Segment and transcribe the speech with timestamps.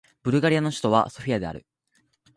[0.23, 1.63] ブルガリアの首都はソフィアである